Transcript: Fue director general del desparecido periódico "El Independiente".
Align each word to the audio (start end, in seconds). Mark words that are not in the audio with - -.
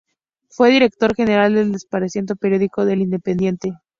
Fue 0.49 0.71
director 0.71 1.13
general 1.13 1.53
del 1.53 1.73
desparecido 1.73 2.35
periódico 2.35 2.81
"El 2.81 3.01
Independiente". 3.01 3.73